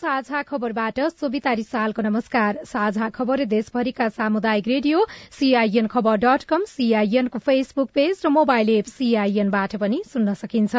[0.00, 7.38] साझा खबरबाट सोभिता रिसालको नमस्कार। साझा खबर देशभरिका सामुदायिक रेडियो सीआईएन खबर डट कम सीआईएनको
[7.38, 10.74] फेसबुक पेज र मोबाइल एप सीआईएनबाट पनि सुन्न सकिन्छ।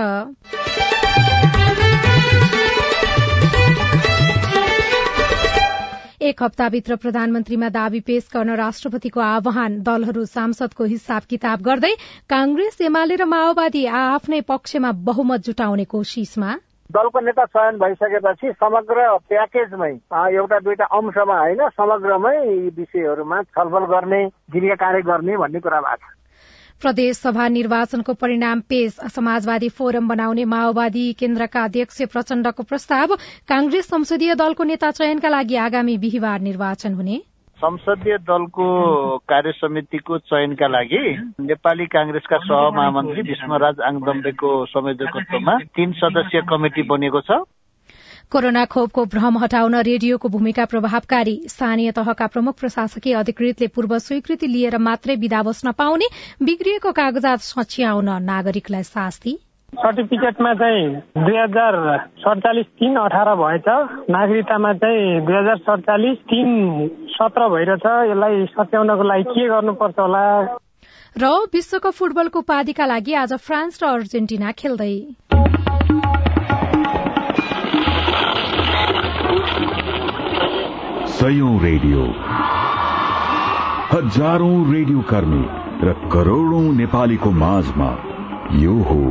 [6.21, 11.93] एक हप्ताभित्र प्रधानमन्त्रीमा दावी पेश गर्न राष्ट्रपतिको आह्वान। दलहरू सांसदको हिसाब किताब गर्दै
[12.29, 16.57] कांग्रेस एमाले र माओवादी आ आफ्नै पक्षमा बहुमत जुटाउने कोशिशमा
[16.91, 19.91] दलको नेता चयन भइसकेपछि समग्र प्याकेजमै
[20.31, 26.07] एउटा दुईटा अंशमा होइन समग्रमै यी विषयहरूमा छलफल गर्ने गृह कार्य गर्ने भन्ने कुरा भएको
[26.07, 26.19] छ।
[26.81, 33.15] प्रदेश सभा निर्वाचनको परिणाम पेश समाजवादी फोरम बनाउने माओवादी केन्द्रका अध्यक्ष प्रचण्डको प्रस्ताव
[33.49, 37.19] कांग्रेस संसदीय दलको नेता चयनका लागि आगामी बिहिबार निर्वाचन हुने।
[37.61, 38.67] संसदीय दलको
[39.29, 41.01] कार्य समितिको चयनका लागि
[41.45, 47.37] नेपाली काङ्ग्रेसका सहमहामन्त्री विष्णुराज आङदम्बेको संयोजकत्वमा तीन सदस्यीय कमिटी बनेको छ।
[48.31, 54.77] कोरोना खोपको भ्रम हटाउन रेडियोको भूमिका प्रभावकारी। स्थानीय तहका प्रमुख प्रशासकीय अधिकृतले पूर्व स्वीकृति लिएर
[54.79, 56.07] मात्रै विदा बस्न पाउने
[56.41, 59.37] बिग्रिएको कागजात सच्याउन नागरिकलाई शास्ति
[59.73, 60.87] सर्टिफिकेटमा चाहिँ
[61.17, 61.75] दुई हजार
[62.19, 63.67] सडचालिस तिन अठार भएछ।
[64.11, 66.49] नागरिकतामा चाहिँ दुई हजार सडचालिस तिन
[67.21, 70.25] सत्र भइरहेछ यसलाई सच्याउनको लागि के गर्नुपर्छ होला?
[71.21, 74.95] र विश्वकप फुटबलको उपाधिका लागि आज फ्रान्स र अर्जेन्टिना खेल्दै।
[81.13, 82.05] सयौं रेडियो।
[83.91, 85.43] हजारौं रेडियो कर्मी
[85.85, 87.91] र करोड़ौं नेपालीको माझमा
[88.63, 89.01] यो हो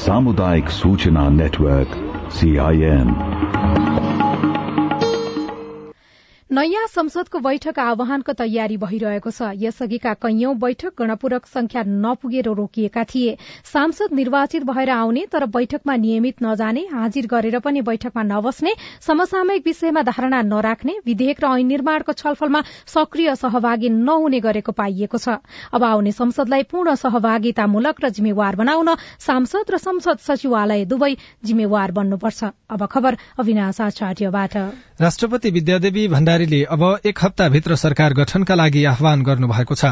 [0.00, 1.94] सामुदायिक सूचना नेटवर्क
[2.32, 4.03] सीआईएन
[6.50, 13.36] नयाँ संसदको बैठक आह्वानको तयारी भइरहेको छ। यसअघिका कैयौं बैठक गणपूरक संख्या नपुगेर रोकिएका थिए।
[13.64, 20.02] सांसद निर्वाचित भएर आउने तर बैठकमा नियमित नजाने हाजिर गरेर पनि बैठकमा नबस्ने समसामयिक विषयमा
[20.04, 25.40] धारणा नराख्ने विधेयक र ऐन निर्माणको छलफलमा सक्रिय सहभागी नहुने गरेको पाइएको छ।
[25.72, 32.44] अब आउने संसदलाई पूर्ण सहभागितामूलक र जिम्मेवार बनाउन सांसद र संसद सचिवालय दुवै जिम्मेवार बन्नुपर्छ।
[35.00, 36.06] राष्ट्रपति विद्यादेवी
[36.44, 39.84] भण्डारीले अब एक हप्ताभित्र सरकार गठनका लागि आह्वान गर्नुभएको छ।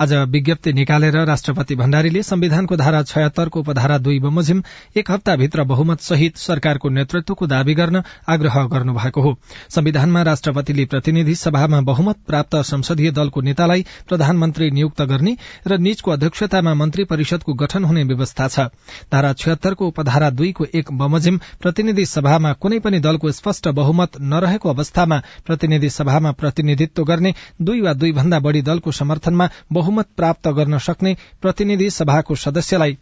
[0.00, 4.62] आज विज्ञप्ति निकालेर राष्ट्रपति भण्डारीले संविधानको धारा छयत्तरको उपधारा दुई बमोजिम
[4.96, 9.36] एक हप्ताभित्र बहुमत सहित सरकारको नेतृत्वको दावी गर्न आग्रह गर्नुभएको हो।
[9.70, 16.74] संविधानमा राष्ट्रपतिले प्रतिनिधि सभामा बहुमत प्राप्त संसदीय दलको नेतालाई प्रधानमन्त्री नियुक्त गर्ने र निजको अध्यक्षतामा
[16.74, 18.66] मन्त्री परिषदको गठन हुने व्यवस्था छ।
[19.12, 25.22] धारा छयत्तरको उपधारा दुईको एक बमोजिम प्रतिनिधि सभामा कुनै पनि दलको स्पष्ट बहुमत नरहेको अवस्थामा
[25.46, 31.16] प्रतिनिधि सभामा प्रतिनिधित्व गर्ने दुई वा दुई भन्दा बढ़ी दलको समर्थनमा बहुमत प्राप्त गर्न सक्ने
[31.42, 32.98] प्रतिनिधि सभाको सदस्यलाई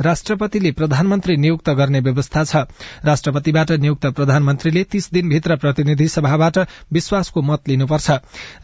[0.00, 2.56] राष्ट्रपतिले प्रधानमन्त्री नियुक्त गर्ने व्यवस्था छ।
[3.04, 6.58] राष्ट्रपतिबाट नियुक्त प्रधानमन्त्रीले तीस दिनभित्र प्रतिनिधि सभाबाट
[6.92, 8.10] विश्वासको मत लिनुपर्छ।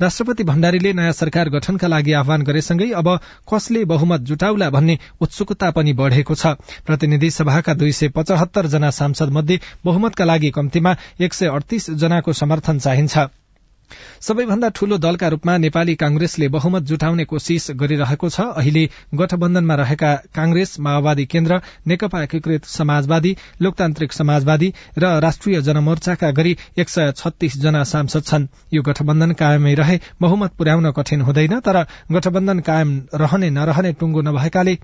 [0.01, 3.09] राष्ट्रपति भण्डारीले नयाँ सरकार गठनका लागि आह्वान गरेसँगै अब
[3.53, 6.47] कसले बहुमत जुटाउला भन्ने उत्सुकता पनि बढ़ेको छ।
[6.87, 12.33] प्रतिनिधि सभाका दुई सय पचहत्तर जना सांसद मध्ये बहुमतका लागि कम्तीमा एक सय अडतीस जनाको
[12.33, 13.44] समर्थन चाहिन्छ।
[14.21, 18.85] सबैभन्दा ठूलो दलका रूपमा नेपाली कांग्रेसले बहुमत जुटाउने कोशिश गरिरहेको छ। अहिले
[19.15, 26.89] गठबन्धनमा रहेका कांग्रेस माओवादी केन्द्र नेकपा एकीकृत समाजवादी लोकतान्त्रिक समाजवादी र राष्ट्रिय जनमोर्चाका गरी एक
[26.89, 32.61] सय छत्तीस जना सांसद छन्। यो गठबन्धन कायमै रहे बहुमत पुर्याउन कठिन हुँदैन तर गठबन्धन
[32.69, 34.79] कायम रहने नरहने टुंगो नभएकाले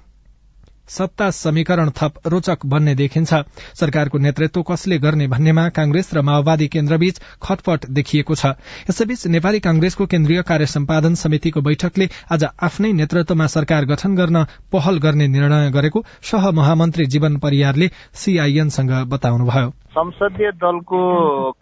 [0.90, 3.34] सत्ता समीकरण थप रोचक बन्ने देखिन्छ।
[3.74, 8.46] सरकारको नेतृत्व कसले गर्ने भन्नेमा कांग्रेस र माओवादी केन्द्रबीच खटपट देखिएको छ।
[8.90, 14.98] यसैबीच नेपाली कांग्रेसको केन्द्रीय कार्य सम्पादन समितिको बैठकले आज आफ्नै नेतृत्वमा सरकार गठन गर्न पहल
[14.98, 21.00] गर्ने निर्णय गरेको सह महामन्त्री जीवन परियारले सीआईएनसँग बताउनुभयो। संसदीय दलको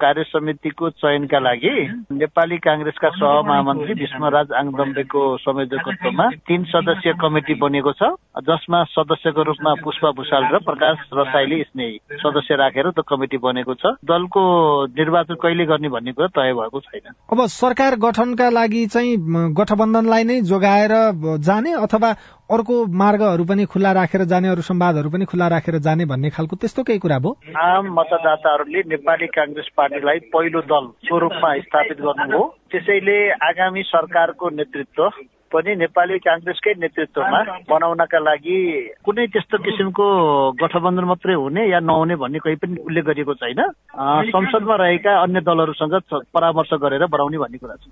[0.01, 1.71] कार्य समितिको चयनका लागि
[2.13, 8.13] नेपाली काङ्ग्रेसका सहमहामन्त्री भीष्मराज आङदम्बेको संयोजकत्वमा तीन सदस्यीय कमिटी बनेको छ
[8.45, 13.97] जसमा सदस्यको रूपमा पुष्पा भूषाल र प्रकाश रसाइली स्नेही सदस्य राखेर त्यो कमिटी बनेको छ।
[14.05, 14.43] दलको
[14.93, 19.17] निर्वाचन कहिले गर्ने भन्ने कुरा तय भएको छैन। अब सरकार गठनका लागि चाहिँ
[19.57, 20.95] गठबन्धनलाई नै जोगाएर
[21.41, 22.13] जाने अथवा
[22.51, 26.83] अर्को मार्गहरू पनि खुल्ला राखेर जाने अरू सम्वादहरू पनि खुल्ला राखेर जाने भन्ने खालको त्यस्तो
[26.83, 27.37] केही कुरा भयो?
[27.61, 33.19] आम मतदाताहरूले नेपाली काङ्ग्रेस पार्टीलाई पहिलो दल स्वरूपमा स्थापित गर्नु हो त्यसैले
[33.49, 35.11] आगामी सरकारको नेतृत्व
[35.53, 38.59] पनि नेपाली काङ्ग्रेसकै नेतृत्वमा बनाउनका लागि
[39.05, 40.07] कुनै त्यस्तो किसिमको
[40.63, 43.61] गठबन्धन मात्रै हुने या नहुने भन्ने कहीँ पनि उल्लेख गरिएको छैन।
[44.33, 46.01] संसदमा रहेका अन्य दलहरूसँग
[46.33, 47.89] परामर्श गरेर बनाउने भन्ने कुरा छ।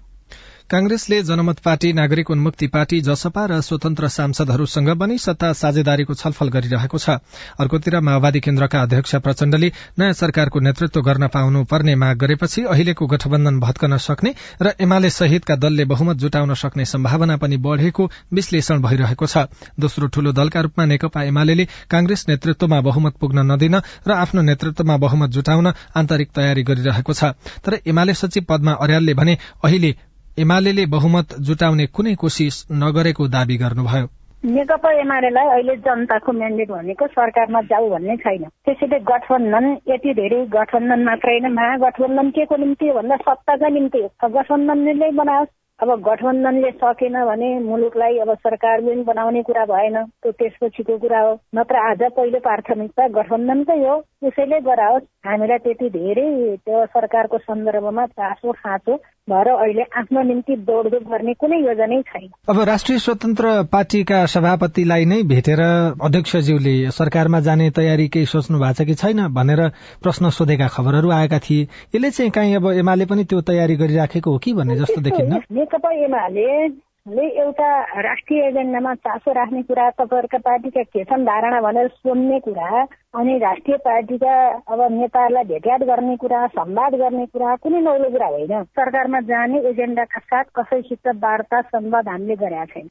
[0.70, 6.98] कांग्रेसले जनमत पार्टी नागरिक उन्मुक्ति पार्टी जसपा र स्वतन्त्र सांसदहरूसँग पनि सत्ता साझेदारीको छलफल गरिरहेको
[6.98, 7.22] छ।
[7.54, 13.60] अर्कोतिर माओवादी केन्द्रका अध्यक्ष प्रचण्डले नयाँ सरकारको नेतृत्व गर्न पाउनु पर्ने माग गरेपछि अहिलेको गठबन्धन
[13.60, 19.46] भत्कन सक्ने र एमाले सहितका दलले बहुमत जुटाउन सक्ने सम्भावना पनि बढ़ेको विश्लेषण भइरहेको छ।
[19.78, 25.30] दोस्रो ठूलो दलका रूपमा नेकपा एमाले कांग्रेस नेतृत्वमा बहुमत पुग्न नदिन र आफ्नो नेतृत्वमा बहुमत
[25.30, 29.94] जुटाउन आन्तरिक तयारी गरिरहेको छ। तर एमाले सचिव पदमा अर्यालले भने अहिले
[30.38, 34.09] एमाले बहुमत जुटाउने कुनै कोशिश नगरेको दावी गर्नुभयो।
[34.44, 41.05] नेकपा एमालेलाई अहिले जनताको म्यान्डेट भनेको सरकारमा जाऊ भन्ने छैन। त्यसैले गठबन्धन यति धेरै गठबन्धन
[41.05, 44.03] मात्रै होइन महागठबन्धन के को निम्ति भन्दा सत्ताका निम्ति
[44.37, 50.99] गठबन्धनले बनाओस्। अब गठबन्धनले सकेन भने मुलुकलाई अब सरकार पनि बनाउने कुरा भएन। त्यो त्यसपछिको
[50.99, 56.31] कुरा हो। नत्र आज पहिलो प्राथमिकता गठबन्धनकै हो। त्यसैले गराओस्। हामीलाई त्यति धेरै
[56.65, 58.97] त्यो सरकारको सन्दर्भमा चासो खाँचो
[59.31, 65.23] भएर अहिले आफ्नो निम्ति दौडधुप गर्ने कुनै योजनै छैन। अब राष्ट्रिय स्वतन्त्र पार्टीका सभापतिलाई नै
[65.23, 69.69] भेटेर अध्यक्षज्यूले सरकारमा जाने तयारी केही सोच्नु भएको छ कि छैन भनेर
[70.02, 71.62] प्रश्न सोधेका खबरहरू आएका थिए।
[71.94, 75.43] यसले चाहिँ काहीँ अब एमाले पनि त्यो तयारी गरिराखेको हो कि भन्ने जस्तो देखिन्न?
[75.52, 76.69] नेकपा एमाले
[77.06, 82.82] एउटा राष्ट्रिय एजेन्डामा चासो राख्ने कुरा तपाईँहरूका पार्टीका के छन् धारणा भनेर सुन्ने कुरा
[83.14, 84.35] अनि राष्ट्रिय पार्टीका
[84.67, 90.19] अब नेताहरूलाई भेटघाट गर्ने कुरा संवाद गर्ने कुरा कुनै नौलो कुरा होइन। सरकारमा जाने एजेन्डाका
[90.19, 92.88] साथ कसैसित वार्ता संवाद हामीले गरेका छैन।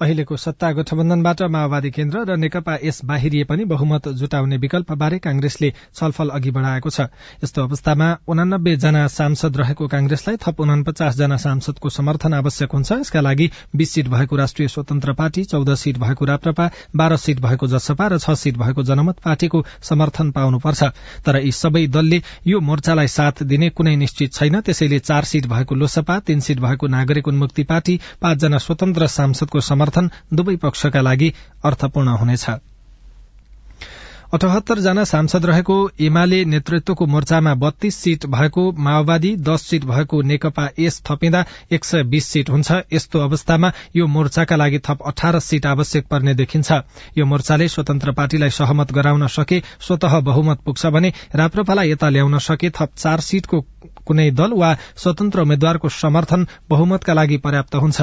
[0.00, 6.28] अहिलेको सत्ता गठबन्धनबाट माओवादी केन्द्र र नेकपा यस बाहिरिए पनि बहुमत जुटाउने विकल्पबारे कांग्रेसले छलफल
[6.28, 7.08] अघि बढ़ाएको छ।
[7.44, 13.20] यस्तो अवस्थामा उनानब्बे जना सांसद रहेको कांग्रेसलाई थप उनपचास जना सांसदको समर्थन आवश्यक हुन्छ। यसका
[13.20, 18.06] लागि बीस सीट भएको राष्ट्रिय स्वतन्त्र पार्टी चौध सीट भएको राप्रपा बाह्र सीट भएको जसपा
[18.06, 20.82] र छ सीट भएको जनमत पार्टीको समर्थन पाउनुपर्छ।
[21.24, 25.74] तर यी सबै दलले यो मोर्चालाई साथ दिने कुनै निश्चित छैन। त्यसैले चार सीट भएको
[25.74, 31.32] लोसपा तीन सीट भएको नागरिक उन्मुक्ति पार्टी पाँचजना स्वतन्त्र सांसदको समर्थन समर्थन दुवै पक्षका लागि
[31.64, 32.46] अर्थपूर्ण हुनेछ।
[34.26, 40.68] अठहत्तर जना सांसद रहेको एमाले नेतृत्वको मोर्चामा बत्तीस सीट भएको माओवादी दश सीट भएको नेकपा
[40.76, 45.66] एस थपिँदा एक सय बीस सीट हुन्छ। यस्तो अवस्थामा यो मोर्चाका लागि थप अठार सीट
[45.66, 46.72] आवश्यक पर्ने देखिन्छ।
[47.18, 52.70] यो मोर्चाले स्वतन्त्र पार्टीलाई सहमत गराउन सके स्वत बहुमत पुग्छ भने राप्रपालाई यता ल्याउन सके
[52.70, 53.64] थप चार सीटको
[54.06, 57.98] कुनै दल वा स्वतन्त्र उम्मेद्वारको समर्थन बहुमतका लागि पर्याप्त हुन्छ।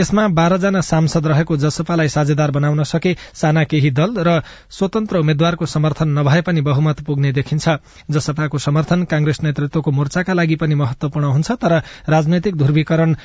[0.00, 4.40] यसमा बाह्रजना सांसद रहेको जसपालाई साझेदार बनाउन सके साना केही दल र
[4.70, 7.68] स्वतन्त्र उम्मेद्वारको समर्थन नभए पनि बहुमत पुग्ने देखिन्छ।
[8.10, 11.72] जसपाको समर्थन कांग्रेस नेतृत्वको मोर्चाका लागि पनि महत्वपूर्ण हुन्छ तर
[12.08, 13.16] राजनैतिक ध्रुवीकरण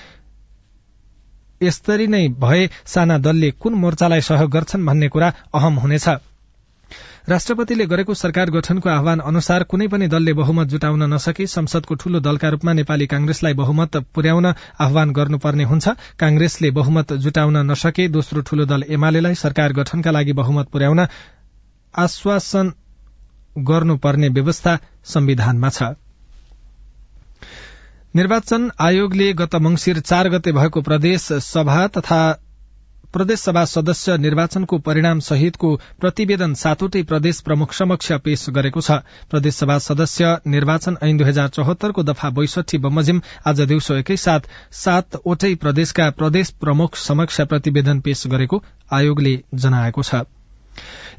[1.62, 6.36] यसरी नै भए साना दलले कुन मोर्चालाई सहयोग गर्छन् भन्ने कुरा अहम हुनेछ।
[7.29, 12.50] राष्ट्रपतिले गरेको सरकार गठनको आह्वान अनुसार कुनै पनि दलले बहुमत जुटाउन नसके संसदको ठूलो दलका
[12.50, 14.45] रूपमा नेपाली कांग्रेसलाई बहुमत पुर्याउन
[14.79, 15.88] आह्वान गर्नुपर्ने हुन्छ।
[16.19, 21.06] कांग्रेसले बहुमत जुटाउन नसके दोस्रो ठूलो दल एमालेलाई सरकार गठनका लागि बहुमत पुर्याउन
[21.94, 22.71] आश्वासन
[23.68, 25.83] गर्नुपर्ने व्यवस्था संविधानमा छ।
[28.16, 32.19] निर्वाचन आयोगले गत मंगिर चार गते भएको प्रदेश सभा तथा
[33.18, 35.69] प्रदेशसभा सदस्य निर्वाचनको परिणाम सहितको
[36.00, 39.00] प्रतिवेदन सातवटै प्रदेश प्रमुख समक्ष पेश गरेको छ।
[39.31, 46.09] प्रदेशसभा सदस्य निर्वाचन ऐन दुई हजार चौहत्तरको दफा बैसठी बमोजिम आज दिउँसो एकैसाथ सातवटै प्रदेशका
[46.14, 50.28] प्रदेश प्रमुख समक्ष प्रतिवेदन पेश गरेको आयोगले जनाएको छ।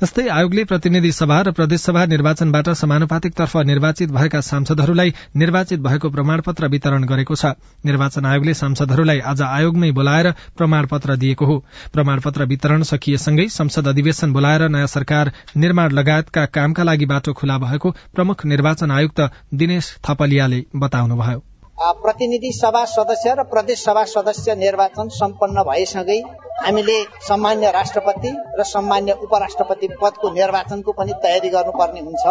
[0.02, 5.12] यस्तै आयोगले प्रतिनिधि सभा र प्रदेशसभा निर्वाचनबाट समानुपातिकतर्फ निर्वाचित भएका सांसदहरूलाई
[5.42, 7.52] निर्वाचित भएको प्रमाणपत्र वितरण गरेको छ।
[7.90, 11.58] निर्वाचन आयोगले सांसदहरूलाई आज आयोगमै बोलाएर प्रमाणपत्र दिएको हो।
[11.92, 17.94] प्रमाणपत्र वितरण सकिएसँगै संसद अधिवेशन बोलाएर नयाँ सरकार निर्माण लगायतका कामका लागि बाटो खुला भएको
[18.14, 21.47] प्रमुख निर्वाचन आयुक्त दिनेश थपलियाले बताउनुभयो।
[21.78, 26.18] प्रतिनिधि सभा सदस्य र प्रदेश सभा सदस्य निर्वाचन सम्पन्न भएसँगै
[26.58, 32.24] हामीले सामान्य राष्ट्रपति र सामान्य उपराष्ट्रपति पदको निर्वाचनको पनि तयारी गर्नुपर्ने हुन्छ।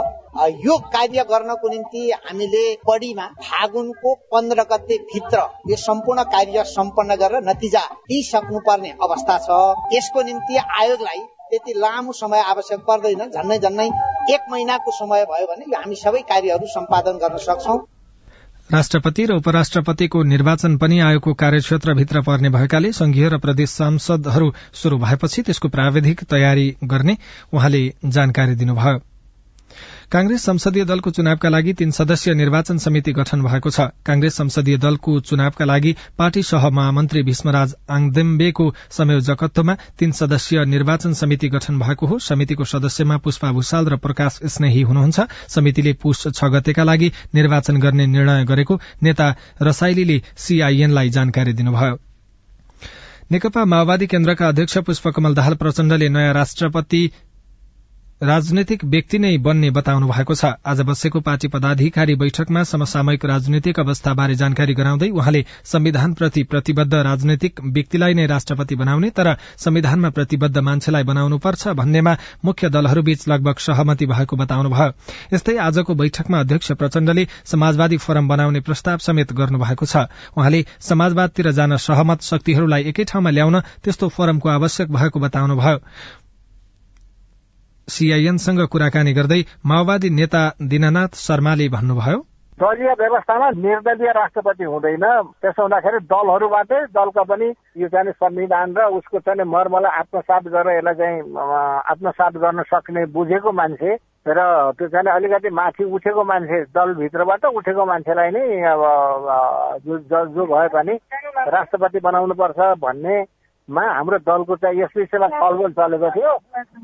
[0.66, 7.50] यो कार्य गर्नको निम्ति हामीले बढीमा फागुनको पन्ध्र गते भित्र यो सम्पूर्ण कार्य सम्पन्न गरेर
[7.50, 9.64] नतिजा दिइसक्नुपर्ने अवस्था छ।
[9.96, 13.86] यसको निम्ति आयोगलाई त्यति लामो समय आवश्यक पर्दैन। झन्नै झन्नै
[14.34, 17.78] एक महिनाको समय भयो भने हामी सबै कार्यहरू सम्पादन गर्न सक्छौ।
[18.74, 25.42] राष्ट्रपति र उपराष्ट्रपतिको निर्वाचन पनि आयोगको कार्यक्षेत्रभित्र पर्ने भएकाले संघीय र प्रदेश सांसदहरू शुरू भएपछि
[25.42, 27.18] त्यसको प्राविधिक तयारी गर्ने
[27.54, 29.00] उहाँले जानकारी दिनुभयो।
[30.12, 35.20] कांग्रेस संसदीय दलको चुनावका लागि तीन सदस्यीय निर्वाचन समिति गठन भएको छ। कांग्रेस संसदीय दलको
[35.20, 42.20] चुनावका लागि पार्टी सह महामन्त्री भीष्मराज आङदेम्बेको संयोजकत्वमा तीन सदस्यीय निर्वाचन समिति गठन भएको हो।
[42.20, 48.08] समितिको सदस्यमा पुष्पा भूषाल र प्रकाश स्नेही हुनुहुन्छ। समितिले पुष छ गतेका लागि निर्वाचन गर्ने
[48.08, 52.00] निर्णय गरेको नेता रसाइलीले सीआईएनलाई जानकारी दिनुभयो।
[53.32, 57.10] नेकपा माओवादी केन्द्रका अध्यक्ष पुष्पकमल दाहाल प्रचण्डले नयाँ राष्ट्रपति
[58.22, 64.36] राजनैतिक व्यक्ति नै बन्ने बताउनु भएको छ। आज बसेको पार्टी पदाधिकारी बैठकमा समसामयिक राजनैतिक अवस्थाबारे
[64.36, 71.68] जानकारी गराउँदै उहाँले संविधानप्रति प्रतिबद्ध राजनैतिक व्यक्तिलाई नै राष्ट्रपति बनाउने तर संविधानमा प्रतिबद्ध मान्छेलाई बनाउनुपर्छ
[71.78, 74.92] भन्नेमा मुख्य दलहरूबीच लगभग सहमति भएको बताउनुभयो
[75.34, 81.78] यस्तै आजको बैठकमा अध्यक्ष प्रचण्डले समाजवादी फोरम बनाउने प्रस्ताव समेत गर्नुभएको छ। उहाँले समाजवादतिर जान
[81.78, 85.78] सहमत शक्तिहरूलाई एकै ठाउँमा ल्याउन त्यस्तो फोरमको आवश्यक भएको बताउनुभयो
[87.88, 92.20] सीआईएनसँग कुराकानी गर्दै माओवादी नेता दिननाथ शर्माले भन्नुभयो।
[92.60, 95.06] दलीय व्यवस्थामा निर्दलीय राष्ट्रपति हुँदैन।
[95.42, 100.96] त्यसो हुँदाखेरि दलहरूबाटै दलका पनि यो चाहिँ संविधान र उसको चाहिँ मर्मलाई आत्मसात गरेर यसलाई
[100.96, 101.22] चाहिँ
[101.86, 103.92] आत्मसात गर्न सक्ने बुझेको मान्छे
[104.28, 104.40] र
[104.74, 108.84] त्यो चाहिँ अलिकति माथि उठेको मान्छे दलभित्रबाट उठेको मान्छेलाई नै अब
[109.86, 110.94] जो जो भए पनि
[111.48, 113.16] राष्ट्रपति बनाउनुपर्छ भन्ने
[113.70, 116.34] मा हाम्रो दलको चाहिँ यस विषयमा छलफल चलेको थियो।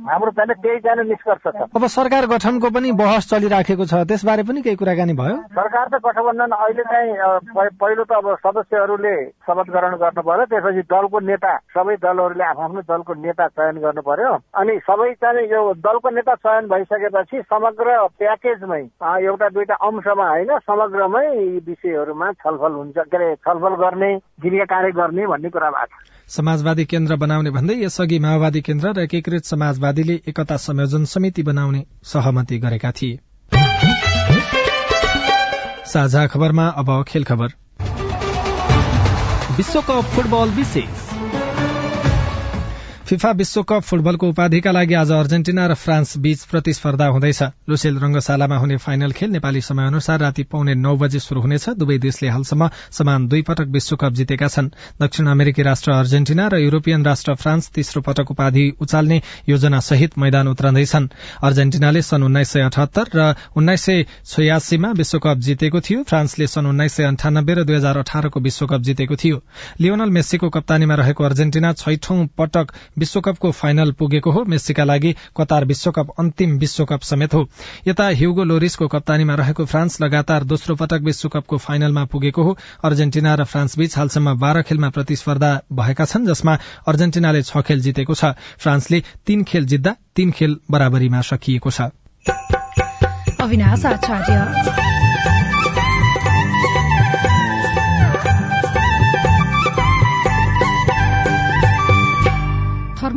[0.09, 4.61] हाम्रो चाहिँ त्यही चाहिँ निष्कर्ष छ। अब सरकार गठनको पनि बहस चलिराखेको छ त्यसबारे पनि
[4.61, 5.35] केही कुराकानी भयो?
[5.55, 7.11] सरकार त गठबन्धन अहिले चाहिँ
[7.79, 9.15] पहिलो त अब सदस्यहरूले
[9.47, 14.31] शपथ ग्रहण गर्नु पर्यो त्यसपछि दलको नेता सबै दलहरूले आफ्नो दलको नेता चयन गर्नु पर्यो
[14.59, 18.81] अनि सबै चाहिँ यो दलको नेता चयन भइसकेपछि समग्र प्याकेजमै
[19.23, 24.11] एउटा दुईटा अंशमा होइन समग्रमै यी विषयहरूमा छलफल हुन्छ के अरे छलफल गर्ने
[24.43, 28.99] गृह कार्य गर्ने भन्ने कुरा भएको छ। समाजवादी केन्द्र बनाउने भन्दै यसअघि माओवादी केन्द्र र
[28.99, 33.19] एकीकृत समाजवादीले एकता संयोजन समिति बनाउने सहमति गरेका थिए।
[35.85, 37.53] साझा खबरमा अब खेल खबर।
[39.57, 41.02] विश्वकप फुटबल विशेष।
[43.13, 48.77] फिफा विश्वकप फुटबलको उपाधिका लागि आज अर्जेन्टिना र फ्रान्स बीच प्रतिस्पर्धा हुँदैछ। लुसेल रंगशालामा हुने
[48.77, 53.27] फाइनल खेल नेपाली समय अनुसार राति पाउने नौ बजे शुरू हुनेछ। दुवै देशले हालसम्म समान
[53.27, 58.31] दुई पटक विश्वकप जितेका छन्। दक्षिण अमेरिकी राष्ट्र अर्जेन्टिना र युरोपियन राष्ट्र फ्रान्स तेस्रो पटक
[58.31, 61.07] उपाधि उचाल्ने योजना सहित मैदान उत्रँदैछन्।
[61.43, 66.93] अर्जेन्टिनाले सन् उन्नाइस सय अठहत्तर र उन्नाइस सय छयासीमा विश्वकप जितेको थियो। फ्रान्सले सन् उन्नाइस
[66.93, 69.41] सय अन्ठानब्बे र दुई हजार अठारको विश्वकप जितेको थियो।
[69.81, 76.07] लियोनल मेस्सीको कप्तानीमा रहेको अर्जेन्टिना छैठौं पटक विश्वकपको फाइनल पुगेको हो। मेस्सीका लागि कतार विश्वकप
[76.19, 77.47] अन्तिम विश्वकप समेत हो।
[77.87, 83.43] यता ह्युगो लोरिसको कप्तानीमा रहेको फ्रान्स लगातार दोस्रो पटक विश्वकपको फाइनलमा पुगेको हो। अर्जेन्टिना र
[83.43, 86.53] फ्रान्स बीच हालसम्म बाह्र खेलमा प्रतिस्पर्धा भएका छन् जसमा
[86.87, 91.91] अर्जेन्टिनाले छ खेल जितेको छ। फ्रान्सले तीन खेल जित्दा तीन खेल बराबरीमा सकिएको छ।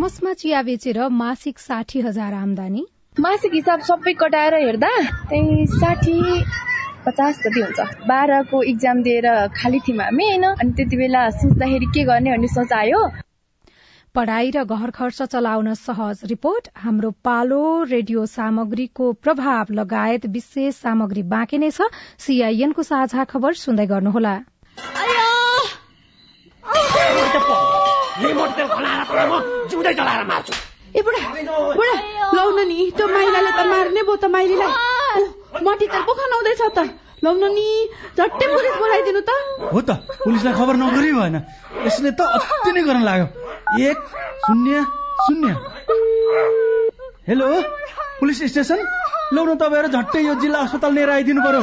[0.06, 2.82] थर्मसमा चिया बेचेर मासिक साठी हजार आमदानी।
[3.18, 4.90] मासिक हिसाब सबै कटाएर हेर्दा
[5.30, 6.14] त्यही साठी
[7.06, 10.44] पचास जति हुन्छ। बाह्रको इक्जाम दिएर खाली थियौँ हामी होइन?
[10.46, 13.02] अनि त्यति बेला सोच्दाखेरि के गर्ने भन्ने सोच आयो।
[14.14, 21.22] पढ़ाई र घर खर्च चलाउन सहज रिपोर्ट। हाम्रो पालो रेडियो सामग्रीको प्रभाव लगायत विशेष सामग्री
[21.34, 21.90] बाँकी नै छ।
[22.22, 24.36] सीआईएनको साझा खबर सुन्दै गर्नुहोला।
[28.16, 29.32] रिमोट तेल खनाएर तर म
[29.70, 30.52] जिउँदै जलाएर मार्छु।
[30.96, 31.20] ए बुढा
[31.76, 31.96] बुढा
[32.36, 34.72] लाउन नि त्यो माइलाले त मार्ने भयो त माइलीलाई।
[35.64, 36.78] मटी तेल पो खनाउँदैछ त।
[37.24, 37.66] लाउन नि
[38.16, 39.30] झट्टै पुलिस बोलाइदिनु त।
[39.72, 39.90] हो त
[40.24, 41.36] पुलिसलाई खबर नगरी भएन।
[41.86, 43.26] यसले त अति नै गर्न लाग्यो।
[43.84, 43.98] एक
[44.46, 44.74] शून्य
[45.24, 45.52] शून्य।
[47.28, 47.46] Hello
[48.20, 48.80] police station?
[49.34, 51.62] लौ न तपाईँहरू झट्टै यो जिल्ला अस्पताल लिएर आइदिनु पर्यो।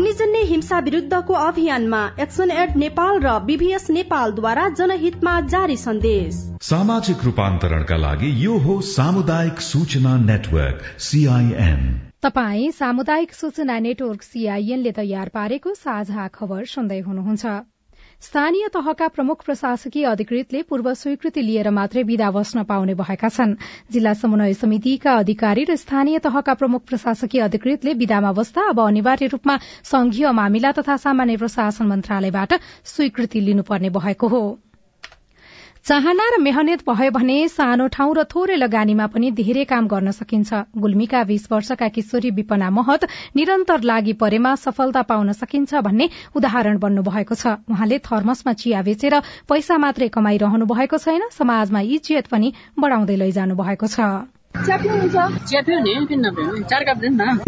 [0.00, 7.96] अग्निजन्य हिंसा विरुद्धको अभियानमा एक्सन एड नेपाल र बीबीएस नेपालद्वारा जनहितमा जारी सन्देश। सामाजिक रूपान्तरणका
[7.96, 11.82] लागि यो हो सामुदायिक सूचना नेटवर्क सीआईएन
[12.22, 17.60] तपाई सामुदायिक सूचना नेटवर्क सीआईएनले तयार पारेको साझा खबर सुन्दै हुनुहुन्छ।
[18.22, 23.54] स्थानीय तहका प्रमुख प्रशासकीय अधिकृतले पूर्व स्वीकृति लिएर मात्रै विदा बस्न पाउने भएका छन्।
[23.92, 29.58] जिल्ला समन्वय समितिका अधिकारी र स्थानीय तहका प्रमुख प्रशासकीय अधिकृतले विदामा बस्दा अब अनिवार्य रूपमा
[29.84, 34.42] संघीय मामिला तथा सामान्य प्रशासन मन्त्रालयबाट स्वीकृति लिनुपर्ने भएको हो।
[35.86, 40.58] चाहना र मेहनत भयो भने सानो ठाउँ र थोरै लगानीमा पनि धेरै काम गर्न सकिन्छ।
[40.76, 47.02] गुल्मीका बीस वर्षका किशोरी विपना महत निरन्तर लागि परेमा सफलता पाउन सकिन्छ भन्ने उदाहरण बन्नु
[47.02, 53.16] भएको छ। उहाँले थर्मसमा चिया बेचेर पैसा मात्रै कमाइरहनु भएको छैन समाजमा इज्जत पनि बढ़ाउँदै
[53.16, 54.10] लैजानु भएको छ।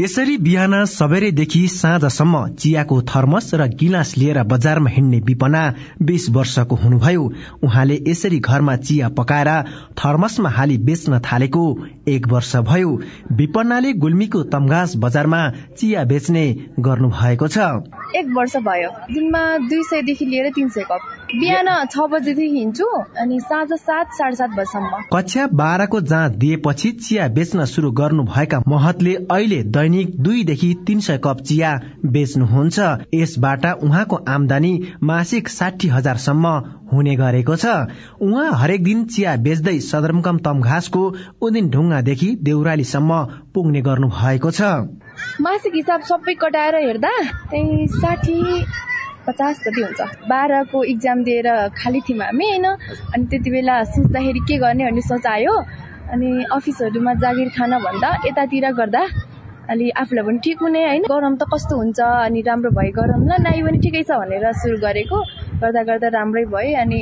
[0.01, 7.33] यसरी बिहान सबेरैदेखि साँझसम्म चियाको थर्मस र गिलास लिएर बजारमा हिँड्ने विपना बीस वर्षको हुनुभयो।
[7.63, 9.51] उहाँले यसरी घरमा चिया पकाएर
[9.99, 11.65] थर्मसमा हाली बेच्न थालेको
[12.09, 13.01] एक वर्ष भयो।
[13.33, 16.47] विपन्नाले गुल्मीको तमघास बजारमा चिया बेच्ने
[16.81, 17.59] गर्नु भएको छ।
[18.17, 21.01] एक वर्ष भयो। दिनमा दुई सयदेखि लिएर तिन सय कप।
[21.33, 22.87] बिहान छ बजेदेखि हिँड्छु
[23.21, 28.59] अनि साँझ सात साढे सात बजीसम्म। कक्षा बाह्रको जाँच दिएपछि चिया बेच्न शुरू गर्नु भएका
[28.69, 31.71] महतले अहिले दैनिक दुईदेखि तीन सय कप चिया
[32.07, 32.79] बेच्नुहुन्छ।
[33.15, 34.73] यसबाट उहाँको आमदानी
[35.03, 36.47] मासिक साठी हजारसम्म
[36.93, 37.67] हुने गरेको छ।
[38.21, 41.03] उहाँ हरेक दिन चिया बेच्दै सदरमुकाम तमघासको
[41.41, 43.25] उदिन ढुङ्गादेखि देउरालीसम्म
[43.55, 44.63] पुग्ने गर्नु भएको छ।
[45.41, 47.13] मासिक हिसाब सबै कटाएर हेर्दा
[47.99, 48.41] साठी
[49.27, 51.49] पचास जति हुन्छ। बाह्रको इक्जाम दिएर
[51.79, 52.67] खाली थियौँ हामी होइन?
[53.15, 55.55] अनि त्यति बेला सोच्दाखेरि के गर्ने भन्ने सोच आयो।
[56.13, 59.03] अनि अफिसहरूमा जागिर खान भन्दा यतातिर गर्दा
[59.71, 61.03] अलि आफूलाई पनि ठिक हुने होइन?
[61.09, 64.77] गरम त कस्तो हुन्छ अनि राम्रो भयो गरम। ल नाइ पनि ठिकै छ भनेर सुरु
[64.85, 65.19] गरेको।
[65.63, 67.01] गर्दा गर्दा राम्रै भयो अनि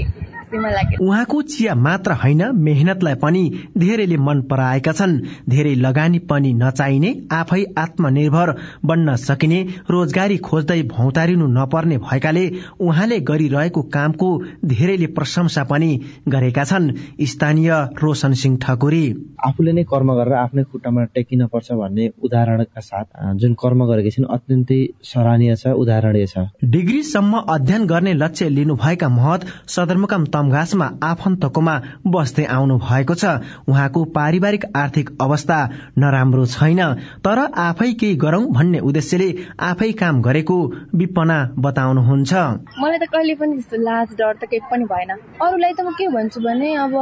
[0.52, 3.42] उहाँको चिया मात्र होइन मेहनतलाई पनि
[3.78, 9.60] धेरैले मन पराएका छन्। धेरै लगानी पनि नचाहिने आफै आत्मनिर्भर बन्न सकिने
[9.90, 12.44] रोजगारी खोज्दै भौतारिनु नपर्ने भएकाले
[12.80, 14.28] उहाँले गरिरहेको कामको
[14.64, 15.90] धेरैले प्रशंसा पनि
[16.28, 16.90] गरेका छन्।
[17.24, 17.70] स्थानीय
[18.02, 19.04] रोशन सिंह ठकुरी।
[19.46, 23.06] आफूले नै कर्म गरेर आफ्नै खुट्टामा टेकिन पर्छ भन्ने उदाहरणका साथ
[23.40, 29.46] जुन कर्म गरेका छिन् अत्यन्तै सराहनीय छ उदाहरणीय छ। डिग्रीसम्म अध्ययन गर्ने लक्ष्य लिनुभएका महत
[29.68, 31.74] सदरमुकाम तमघासमा आफन्तकोमा
[32.08, 33.24] बस्दै आउनु भएको छ।
[33.68, 35.58] उहाँको पारिवारिक आर्थिक अवस्था
[35.98, 36.80] नराम्रो छैन
[37.24, 39.28] तर आफै केही गरौं भन्ने उद्देश्यले
[39.60, 40.56] आफै काम गरेको
[40.96, 42.32] विपना बताउनुहुन्छ।
[42.80, 45.10] मलाई त कहिले पनि त्यस्तो लाज डर त केही पनि भएन।
[45.44, 46.94] अरूलाई त म के भन्छु भने अब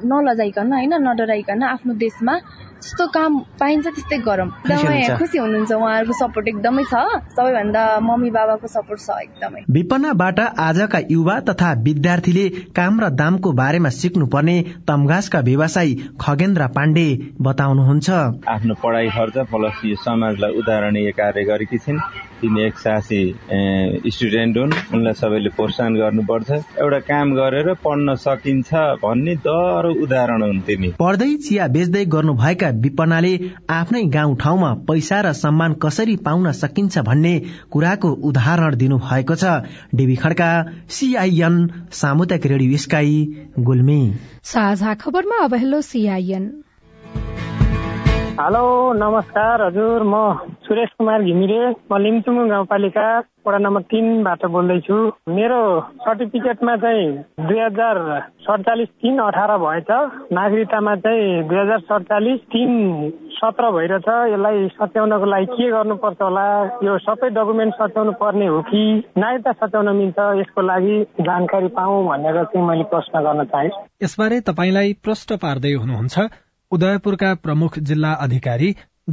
[0.00, 2.34] नलजाइकन होइन नडराइकन आफ्नो देशमा
[2.80, 6.94] जस्तो काम पाइन्छ त्यस्तै गरौँ एकदमै खुसी हुनुहुन्छ उहाँहरूको सपोर्ट एकदमै छ।
[7.36, 13.90] सबैभन्दा मम्मी बाबाको सपोर्ट छ एकदमै। विपनाबाट आजका युवा तथा विद्यार्थीले काम र दामको बारेमा
[13.90, 14.56] सिक्नु पर्ने
[14.88, 17.06] तमघासका व्यवसायी खगेन्द्र पाण्डे
[17.40, 18.08] बताउनुहुन्छ।
[18.48, 22.00] आफ्नो पढाइ खर्च प्लस यो समाजलाई उदाहरणीय कार्य गरेकी छिन्।
[22.40, 23.20] तिनी एक साहसी
[24.10, 26.50] स्टुडेन्ट हुन् उनलाई सबैले प्रोत्साहन गर्नुपर्छ।
[26.80, 28.68] एउटा काम गरेर पढ्न सकिन्छ
[29.02, 33.34] भन्ने दर उदाहरण हुन् तिनी पढ्दै चिया बेच्दै गर्नुभएका विपनाले
[33.70, 37.34] आफ्नै गाउँ ठाउँमा पैसा र सम्मान कसरी पाउन सकिन्छ भन्ने
[37.72, 39.44] कुराको उदाहरण दिनु भएको छ।
[39.94, 40.50] डेबी खड्का
[40.90, 41.56] सीआईएन
[41.92, 43.14] सामुदायिक रेडियो स्काई
[43.60, 44.00] गुल्मी।
[44.46, 46.44] साझा खबरमा अब हेलो सीआईएन
[48.40, 50.16] हेलो नमस्कार हजुर म
[50.64, 51.58] सुरेश कुमार घिमिरे।
[51.92, 53.04] म लिम्चुमु गाउँपालिका
[53.46, 54.96] वडा नम्बर तिनबाट बोल्दैछु।
[55.28, 55.60] मेरो
[56.04, 57.04] सर्टिफिकेटमा चाहिँ
[57.36, 58.00] दुई हजार
[58.48, 59.90] सडचालिस तिन अठार भएछ।
[60.32, 62.72] नागरिकतामा चाहिँ दुई हजार सडचालिस तिन
[63.36, 66.48] सत्र भइरहेछ। यसलाई सच्याउनको लागि के गर्नुपर्छ होला?
[66.80, 68.84] यो सबै डकुमेन्ट सच्याउनु पर्ने हो कि?
[69.20, 73.68] नागरिकता सच्याउन मिल्छ यसको लागि जानकारी पाऊ भनेर चाहिँ मैले प्रश्न गर्न चाहे।
[74.04, 76.30] यसबारे तपाईँलाई प्रश्न पार्दै हुनुहुन्छ
[76.72, 78.68] उदयपुरका प्रमुख जिल्ला अधिकारी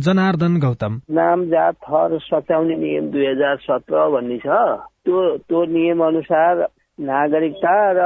[0.06, 4.48] जनार्दन गौतम। नाम जात थर सच्याउने नियम दुई हजार सत्र भन्ने छ।
[5.06, 6.68] त्यो त्यो नियम अनुसार
[7.00, 8.02] नागरिकता र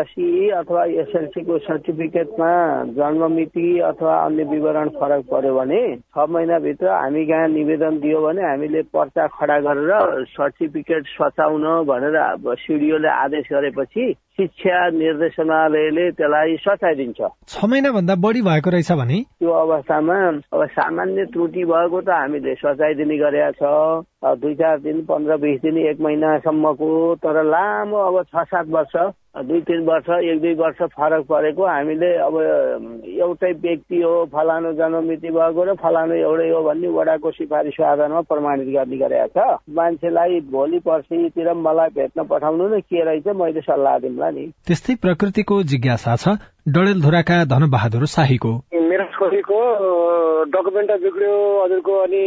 [0.00, 2.50] एसई अथवा एसएलसीको सर्टिफिकेटमा
[2.98, 8.42] जन्म मिति अथवा अन्य विवरण फरक पर्यो भने छ महिनाभित्र हामी कहाँ निवेदन दियो भने
[8.42, 12.18] हामीले पर्चा खडा गरेर सर्टिफिकेट सचाउन भनेर
[12.58, 19.18] सिडिओले आदेश गरेपछि शिक्षा निर्देशनालयले त्यसलाई सचाइदिन्छ। छ महिना भन्दा बढी भएको रहेछ भने?
[19.38, 20.16] त्यो अवस्थामा
[20.52, 23.62] अब सामान्य त्रुटि भएको त हामीले सचाइदिने गरेका छ।
[24.40, 26.90] दुई चार दिन पन्ध्र बिस दिन एक महिनासम्मको
[27.20, 28.96] तर लामो अब छ सात वर्ष
[29.36, 32.34] दुई तिन वर्ष एक दुई वर्ष फरक परेको। हामीले अब
[33.08, 38.68] एउटै व्यक्ति हो फलानु जन्ममिति भएको र फलानु एउटै हो भन्ने वडाको सिफारिसको आधारमा प्रमाणित
[38.68, 44.30] गर्ने गरेका छ। मान्छेलाई भोलि पर्सितिर मलाई भेट्न पठाउनु न के रहेछ मैले सल्लाह दिउँला
[44.30, 46.28] नि। त्यस्तै प्रकृतिको जिज्ञासा छ।
[46.68, 48.52] डडेलधुराका धनबहादुर शाहीको।
[49.22, 49.58] छोरीको
[50.50, 52.22] डकुमेन्ट बिग्रियो हजुरको अनि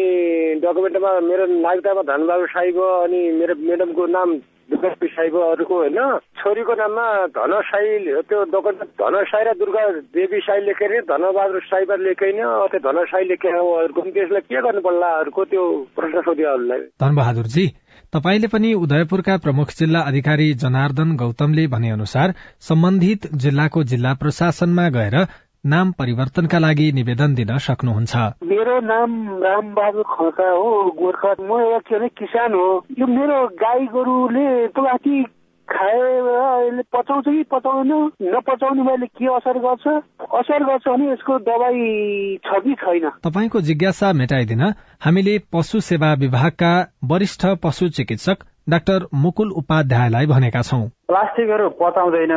[0.63, 4.29] डकुमेन्टमा मेरो नागरिकतामा धनबहादुर साईको अनि मेरो म्याडमको नाम
[4.71, 5.99] दुर्गा साईको अरूको होइन?
[6.39, 7.05] छोरीको नाममा
[7.35, 7.87] धनसाई
[8.29, 9.83] त्यो दोकान धनसाई र दुर्गा
[10.15, 12.39] देवी साई लेखेर धनबहादुर साईमा लेखेन
[12.71, 15.63] त्यो धनसाई लेखेर अरूको त्यसलाई के गर्नु पर्ला अरूको त्यो
[15.95, 17.65] प्रश्न सोध्यो अरूलाई धनबहादुरजी
[18.13, 22.33] तपाईँले पनि उदयपुरका प्रमुख जिल्ला अधिकारी जनार्दन गौतमले भने अनुसार
[22.69, 25.17] सम्बन्धित जिल्लाको जिल्ला प्रशासनमा गएर
[25.65, 29.11] नाम परिवर्तनका लागि निवेदन दिन सक्नुहुन्छ। मेरो नाम
[29.43, 35.25] रामबहादुर खड्का हो गोर्खा म अरे किसान हो। यो मेरो गाई गोरुले माथि
[35.69, 39.87] खाएर पचाउँछ कि पचाउनु नपचाउने मैले के असर गर्छ?
[40.21, 43.09] असर गर्छ भने यसको दबाई छ कि छैन?
[43.23, 44.61] तपाईँको जिज्ञासा मेटाइदिन।
[45.05, 48.37] हामीले पशु सेवा विभागका वरिष्ठ पशु चिकित्सक
[48.69, 52.33] डाक्टर मुकुल उपाध्यायलाई भनेका छौं। प्लास्टिकहरू पचाउँदैन।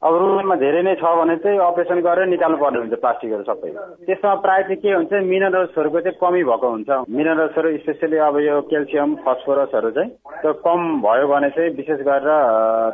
[0.00, 3.70] अब रुममा धेरै नै छ भने चाहिँ अपरेसन गरेर निकाल्नु पर्ने हुन्छ प्लास्टिकहरू सबै।
[4.08, 9.10] त्यसमा प्रायः चाहिँ के हुन्छ मिनरल्सहरूको चाहिँ कमी भएको हुन्छ। मिनरल्सहरू स्पेसली अब यो क्याल्सियम
[9.24, 12.28] फस्फोरसहरू चाहिँ त्यो कम भयो भने चाहिँ विशेष गरेर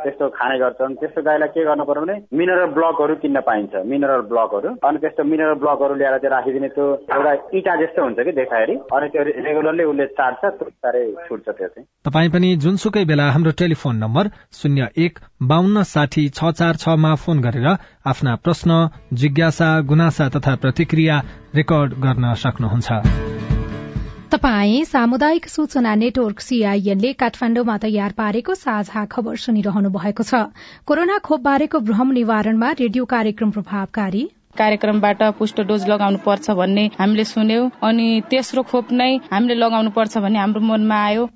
[0.03, 4.69] त्यस्तो खाने गर्छन्। त्यस्तो गाईलाई के गर्नु पर्यो भने मिनरल ब्लकहरू किन्न पाइन्छ। मिनरल ब्लकहरू।
[4.83, 9.07] अनि त्यस्तो मिनरल ब्लकहरू ल्याएर चाहिँ राखिदिने त्यो एउटा इँटा जस्तो हुन्छ कि देखाएरी अनि
[9.15, 14.25] त्यो रेगुलरली उसले चाट्छ साह्रै छुट्छ त्यो चाहिँ। तपाईँ पनि जुनसुकै बेला हाम्रो टेलिफोन नम्बर
[14.59, 17.69] शून्य एक बान्न साठी छ चार छमा फोन गरेर
[18.07, 21.23] आफ्ना प्रश्न जिज्ञासा गुनासा तथा प्रतिक्रिया
[21.55, 22.91] रेकर्ड गर्न सक्नुहुन्छ।
[24.31, 30.41] तपाई सामुदायिक सूचना नेटवर्क सीआईएनले काठमाण्डुमा तयार पारेको साझा खबर सुनिरहनु भएको छ।
[30.87, 34.25] कोरोना खोप बारेको भ्रम निवारणमा रेडियो कार्यक्रम प्रभावकारी।
[34.59, 40.19] कार्यक्रमबाट पुष्ट डोज लगाउनु पर्छ भन्ने हामीले सुन्यौं अनि तेस्रो खोप नै हामीले लगाउनु पर्छ
[40.19, 41.29] भन्ने हाम्रो मनमा आयो।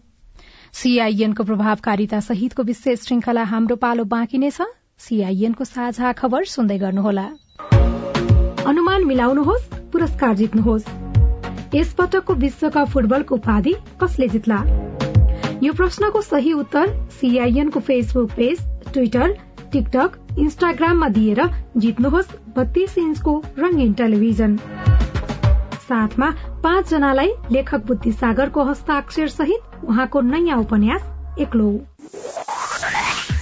[0.74, 4.62] सीआईएनको प्रभावकारिता सहितको विशेष श्रृंखला हाम्रो पालो बाँकी नै छ।
[4.98, 7.24] सीआईएनको साझा खबर सुन्दै गर्नुहोला।
[8.66, 10.86] अनुमान मिलाउनुहोस् पुरस्कार जित्नुहोस्।
[11.74, 14.62] यस पटकको विश्वकप फुटबलको उपाधि कसले जित्ला?
[15.62, 19.36] यो प्रश्नको सही उत्तर सीआईएनको फेसबुक पेज ट्विटर
[19.72, 21.42] टिकटक इन्स्टाग्राममा दिएर
[21.76, 24.56] जित्नुहोस् बत्तीस इन्चको रंगीन टेलिभिजन।
[25.90, 26.30] साथमा
[26.62, 31.70] पाँचजनालाई लेखक बुद्धि सागरको हस्ताक्षर सहित उहाँको नयाँ उपन्यास एक्लो।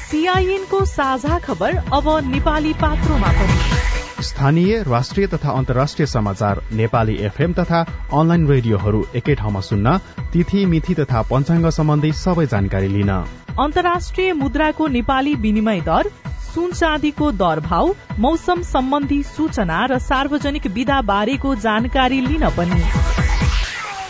[0.08, 7.80] सीआईएनको साझा खबर अब नेपाली पात्रोमा पनि। स्थानीय राष्ट्रिय तथा अन्तर्राष्ट्रिय समाचार नेपाली एफएम तथा
[8.12, 9.98] अनलाइन रेडियोहरू एकै ठाउँमा सुन्न
[10.32, 13.12] तिथि मिथि तथा पञ्चाङ्ग सम्बन्धी सबै जानकारी लिन।
[13.60, 16.08] अन्तर्राष्ट्रिय मुद्राको नेपाली विनिमय दर
[16.44, 22.80] सुन चाँदीको दर भाव मौसम सम्बन्धी सूचना र सार्वजनिक विधा बारेको जानकारी लिन पनि।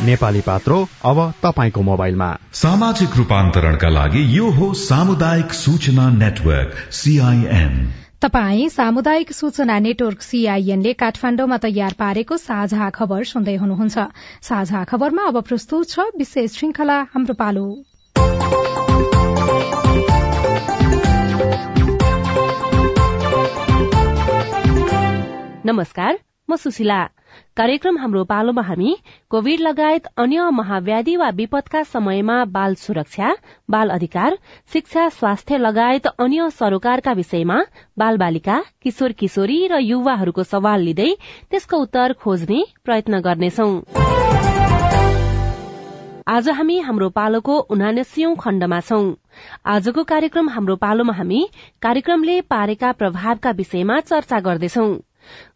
[0.06, 7.74] नेपाली पात्रो अब तपाईँको मोबाइलमा। सामाजिक रूपान्तरणका लागि यो हो सामुदायिक सूचना नेटवर्क सीआईएन
[8.22, 13.98] तपाई सामुदायिक सूचना नेटवर्क सीआईएनले काठमाण्डुमा तयार पारेको साझा खबर सुन्दै हुनुहुन्छ।
[14.44, 17.68] साझा खबरमा अब प्रस्तुत छ विशेष श्रृंखला हाम्रो पालो।
[25.68, 26.16] नमस्कार
[26.48, 26.98] म सुशीला।
[27.56, 28.94] कार्यक्रम हाम्रो पालोमा हामी
[29.30, 33.32] कोविड लगायत अन्य महाव्याधि वा विपदका समयमा बाल सुरक्षा
[33.70, 34.36] बाल अधिकार
[34.72, 37.58] शिक्षा स्वास्थ्य लगायत अन्य सरोकारका विषयमा
[37.98, 41.10] बाल बालिका किशोर किशोरी र युवाहरूको सवाल लिँदै
[41.50, 43.68] त्यसको उत्तर खोज्ने प्रयत्न गर्नेछौ।
[46.28, 49.04] आज हामी हाम्रो पालोको उनासीौं खण्डमा छौं।
[49.74, 51.40] आजको कार्यक्रम हाम्रो पालोमा हामी
[51.82, 54.88] कार्यक्रमले पारेका प्रभावका विषयमा चर्चा गर्दैछौ।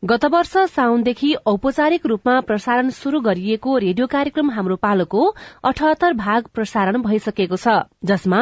[0.04, 5.26] गत वर्ष साउनदेखि औपचारिक रूपमा प्रसारण शुरू गरिएको रेडियो कार्यक्रम हाम्रो पालोको
[5.64, 7.68] अठहत्तर भाग प्रसारण भइसकेको छ
[8.04, 8.40] जसमा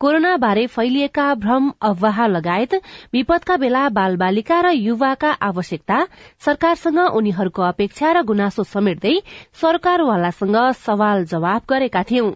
[0.00, 2.74] कोरोना बारे फैलिएका भ्रम अफवाह लगायत
[3.12, 5.98] विपदका बेला बाल बालिका र युवाका आवश्यकता
[6.40, 9.14] सरकारसँग उनीहरूको अपेक्षा र गुनासो समेट्दै
[9.54, 12.30] सरकारवालासँग सवाल जवाब गरेका थियौं।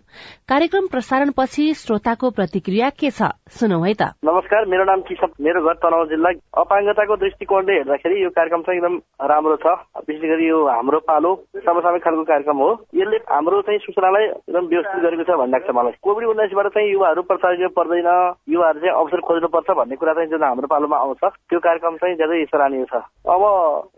[0.48, 3.22] कार्यक्रम प्रसारणपछि श्रोताको प्रतिक्रिया के छ?
[3.50, 5.00] सुनौ है त। नमस्कार मेरो नाम
[5.40, 6.30] मेरो घर जिल्ला।
[6.60, 8.94] अपाङ्गताको दृष्टिकोणले हेर्दाखेरि कार्यक्रम चाहिँ एकदम
[9.26, 9.66] राम्रो छ।
[10.08, 15.02] विशेष गरी यो हाम्रो पालो समसामयिक खालको कार्यक्रम हो। यसले हाम्रो चाहिँ सूचनालाई एकदम व्यवस्थित
[15.02, 18.10] गरेको छ भन्ने लाग्छ मलाई। कोभिड उन्नाइसबाट चाहिँ युवाहरू प्रचारित पर्दैन।
[18.54, 22.44] युवाहरू चाहिँ अवसर खोज्नुपर्छ भन्ने कुरा चाहिँ जुन हाम्रो पालोमा आउँछ त्यो कार्यक्रम चाहिँ ज्यादै
[22.52, 22.94] सराहनीय छ।
[23.26, 23.42] अब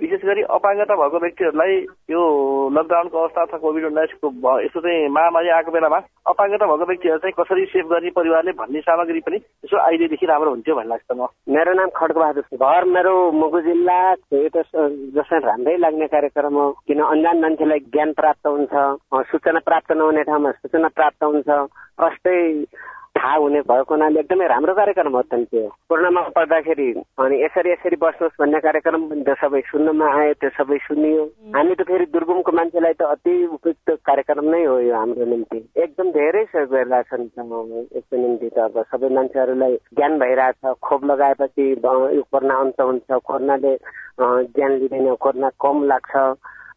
[0.01, 1.75] विशेष गरी अपाङ्गता भएको व्यक्तिहरूलाई
[2.11, 2.21] यो
[2.77, 4.27] लकडाउनको अवस्था अथवा कोभिड उन्नाइसको
[4.61, 5.99] यस्तो चाहिँ महामारी आएको बेलामा
[6.29, 10.75] अपाङ्गता भएको व्यक्तिहरू चाहिँ कसरी सेभ गर्ने परिवारले भन्ने सामग्री पनि यसो आइदिएदेखि राम्रो हुन्थ्यो
[10.77, 13.99] भन्ने लाग्छ म। मेरो नाम खड्कबहादुर घर मेरो मुगु जिल्ला
[14.33, 14.63] यो त
[15.15, 18.73] जसलाई राम्रै लाग्ने कार्यक्रम हो किन अन्जान मान्छेलाई ज्ञान प्राप्त हुन्छ
[19.27, 21.49] सूचना प्राप्त नहुने ठाउँमा सूचना प्राप्त हुन्छ
[21.99, 22.37] कस्तै
[23.19, 27.97] थाहा हुने भएको हुनाले एकदमै राम्रो कार्यक्रम हो त त्यो। कोरोनामा पर्दाखेरि अनि यसरी यसरी
[28.03, 31.23] बस्नुहोस् भन्ने कार्यक्रम पनि त्यो सबै सुन्नमा आयो त्यो सबै सुनियो।
[31.57, 36.11] हामी त फेरि दुर्गमको मान्छेलाई त अति उपयुक्त कार्यक्रम नै हो यो हाम्रो निम्ति। एकदम
[36.19, 37.27] धेरै सहयोग गरिरहेछन्
[37.97, 43.73] यसको निम्ति त अब सबै मान्छेहरूलाई ज्ञान भइरहेछ खोप लगाएपछि यो कोरोना अन्त हुन्छ कोरोनाले
[44.55, 46.15] ज्यान लिँदैन कोरोना कम लाग्छ।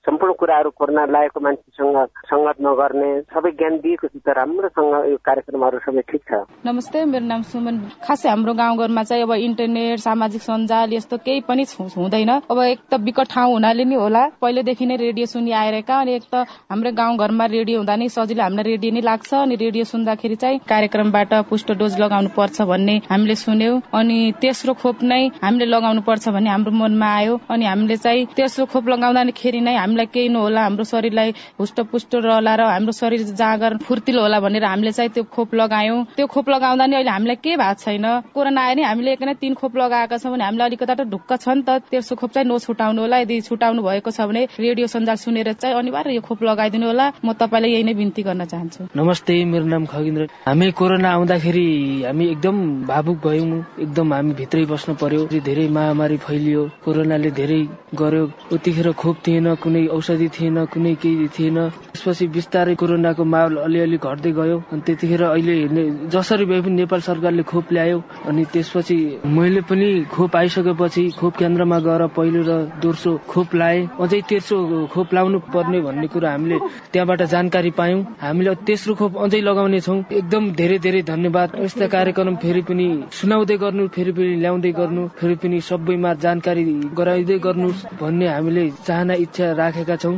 [0.05, 5.77] सम्पूर्ण कुराहरू कोरोना लागेको मान्छेसँग सङ्गत नगर्ने सबै ज्ञान दिएको छ त राम्रोसँग यो कार्यक्रमहरू
[5.85, 10.93] सबै ठिक छ। नमस्ते मेरो नाम सुमन खासै हाम्रो गाउँघरमा चाहिँ अब इन्टरनेट सामाजिक सञ्जाल
[10.97, 15.25] यस्तो केही पनि हुँदैन। अब एक त विकट ठाउँ हुनाले नि होला। पहिलेदेखि नै रेडियो
[15.33, 19.29] सुनि आइरहेका अनि एक त हाम्रो गाउँघरमा रेडियो हुँदा नै सजिलो हामीलाई रेडियो नै लाग्छ
[19.43, 25.05] अनि रेडियो सुन्दाखेरि चाहिँ कार्यक्रमबाट पुष्ट डोज लगाउनु पर्छ भन्ने हामीले सुन्यौं। अनि तेस्रो खोप
[25.13, 29.77] नै हामीले लगाउनु पर्छ भन्ने हाम्रो मनमा आयो। अनि हामीले चाहिँ तेस्रो खोप लगाउँदाखेरि नै
[29.91, 34.91] हामीलाई केही नहोला हाम्रो शरीरलाई हुष्टपुष्ट रहला र हाम्रो शरीर जाँगर फुर्तिलो होला भनेर हामीले
[34.91, 38.75] चाहिँ त्यो खोप लगायौं। त्यो खोप लगाउँदा नि अहिले हामीलाई केही भएको छैन। कोरोना आयो
[38.75, 41.83] नि हामीले एक नै तीन खोप लगाएका छौँ भने हामीलाई अलिकता ढुक्क छ नि त।
[41.91, 46.15] तेर्सो खोप चाहिँ नछुटाउनु होला। यदि छुटाउनु भएको छ भने रेडियो सञ्जाल सुनेर चाहिँ अनिवार्य
[46.15, 50.23] यो खोप लगाइदिनु होला। म तपाईँलाई यही नै बिन्ती गर्न चाहन्छु। नमस्ते मेरो नाम खगेन्द्र।
[50.47, 51.67] हामी कोरोना आउँदाखेरि
[52.07, 53.51] हामी एकदम भावुक भयौँ।
[53.83, 57.61] एकदम हामी भित्रै बस्नु पर्यो। धेरै महामारी फैलियो। कोरोनाले धेरै
[57.99, 58.23] गर्यो।
[58.53, 61.57] उतिखेर खोप थिएन कुनै कुनै औषधि थिएन कुनै केही थिएन।
[61.93, 67.43] त्यसपछि बिस्तारै कोरोनाको माहौल अलिअलि घट्दै गयो। अनि त्यतिखेर अहिले जसरी भए पनि नेपाल सरकारले
[67.43, 67.97] खोप ल्यायो।
[68.29, 74.21] अनि त्यसपछि मैले पनि खोप आइसकेपछि खोप केन्द्रमा गएर पहिलो र दोस्रो खोप लाए। अझै
[74.29, 74.57] तेस्रो
[74.93, 76.57] खोप लाउनु पर्ने भन्ने कुरा हामीले
[76.93, 82.35] त्यहाँबाट जानकारी पायौँ। हामीले तेस्रो खोप अझै लगाउने छौँ। एकदम धेरै धेरै धन्यवाद। यस्ता कार्यक्रम
[82.43, 82.87] फेरि पनि
[83.19, 86.63] सुनाउँदै गर्नु फेरि पनि ल्याउँदै गर्नु फेरि पनि सबैमा जानकारी
[86.99, 87.69] गराइँदै गर्नु
[88.01, 90.15] भन्ने हामीले चाहना इच्छा राखेका छौँ।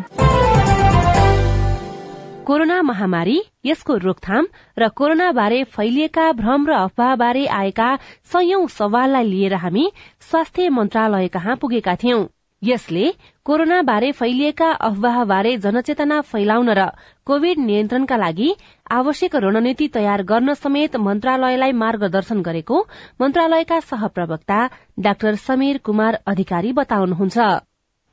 [2.44, 7.90] कोरोना महामारी यसको रोकथाम र कोरोना बारे फैलिएका भ्रम र अफवाहबारे आएका
[8.34, 9.86] सयौं सवाललाई लिएर हामी
[10.22, 12.26] स्वास्थ्य मन्त्रालय कहाँ पुगेका थियौं।
[12.62, 13.06] यसले
[13.46, 16.92] कोरोना बारे फैलिएका अफवाहबारे जनचेतना फैलाउन र
[17.26, 18.54] कोविड नियन्त्रणका लागि
[18.92, 22.88] आवश्यक रणनीति तयार गर्न समेत मन्त्रालयलाई मार्गदर्शन गरेको
[23.22, 24.60] मन्त्रालयका सहप्रवक्ता
[25.00, 27.38] डाक्टर समीर कुमार अधिकारी बताउनुहुन्छ।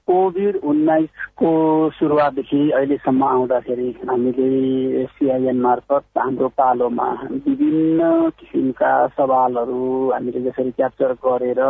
[0.08, 1.50] कोभिड उन्नाइसको
[1.90, 11.60] सुरुवातदेखि अहिलेसम्म आउँदाखेरि हामीले सिआइएन मार्फत हाम्रो पालोमा विभिन्न किसिमका सवालहरू हामीले जसरी क्याप्चर गरेर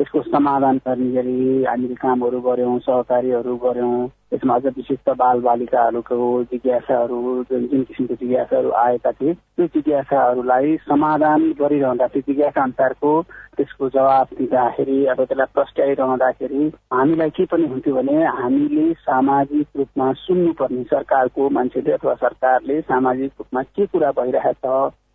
[0.00, 6.16] यसको समाधान गर्ने गरी हामीले कामहरू गर्यौँ सहकारीहरू गर्यौँ त्यसमा अझ विशेष त बाल बालिकाहरूको
[6.50, 13.12] जिज्ञासाहरू जुन जुन किसिमको जिज्ञासाहरू आएका थिए। त्यो जिज्ञासाहरूलाई समाधान गरिरहँदा त्यो जिज्ञासा अनुसारको
[13.56, 16.62] त्यसको जवाब दिँदाखेरि अब त्यसलाई प्रस्ट्याइरहँदाखेरि
[16.92, 23.62] हामीलाई के पनि हुन्थ्यो भने हामीले सामाजिक रूपमा सुन्नुपर्ने सरकारको मान्छेले अथवा सरकारले सामाजिक रूपमा
[23.62, 24.66] के कुरा भइरहेछ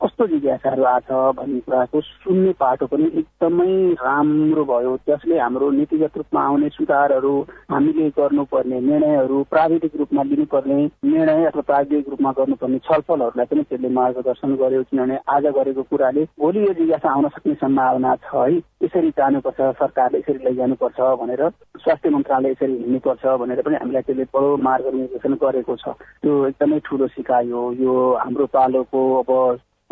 [0.02, 6.42] कस्तो जिज्ञासाहरू आछ भन्ने कुराको सुन्ने पाटो पनि एकदमै राम्रो भयो। त्यसले हाम्रो नीतिगत रूपमा
[6.46, 7.34] आउने सुधारहरू
[7.72, 14.56] हामीले गर्नुपर्ने निर्णयहरू प्राविधिक रूपमा लिनुपर्ने निर्णय अथवा प्राविधिक रूपमा गर्नुपर्ने छलफलहरूलाई पनि त्यसले मार्गदर्शन
[14.62, 19.62] गर्यो किनभने आज गरेको कुराले भोलि यो जिज्ञासा आउन सक्ने सम्भावना छ है। यसरी जानुपर्छ
[19.80, 21.48] सरकारले यसरी लैजानुपर्छ भनेर
[21.84, 27.08] स्वास्थ्य मन्त्रालय यसरी हिँड्नुपर्छ भनेर पनि हामीलाई त्यसले बडो मार्गदर्शन गरेको छ। त्यो एकदमै ठुलो
[27.16, 29.32] सिकाइ हो यो हाम्रो पालोको अब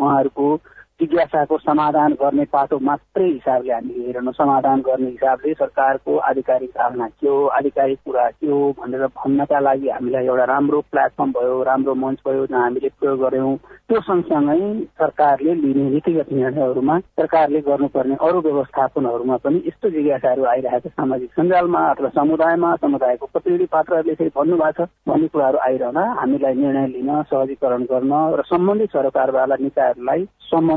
[0.00, 0.56] उहाँहरूको
[1.00, 7.28] जिज्ञासाको समाधान गर्ने पाटो मात्रै हिसाबले हामीले हेरेनौँ समाधान गर्ने हिसाबले सरकारको आधिकारिक धारणा के
[7.28, 12.18] हो आधिकारिक कुरा के हो भनेर भन्नका लागि हामीलाई एउटा राम्रो प्लेटफर्म भयो राम्रो मञ्च
[12.26, 13.56] भयो जहाँ हामीले प्रयोग गऱ्यौँ।
[13.90, 21.30] त्यो सँगसँगै सरकारले लिने नीतिगत निर्णयहरूमा सरकारले गर्नुपर्ने अरू व्यवस्थापनहरूमा पनि यस्तो जिज्ञासाहरू आइरहेको सामाजिक
[21.40, 27.10] सञ्जालमा अथवा समुदायमा समुदायको प्रतिनिधि पात्रहरूले चाहिँ भन्नुभएको छ। भन्ने कुराहरू आइरहँदा हामीलाई निर्णय लिन
[27.34, 30.26] सहजीकरण गर्न र सम्बन्धित सरकारवाला निकायहरूलाई